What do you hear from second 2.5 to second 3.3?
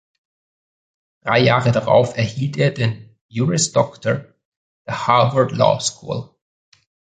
er den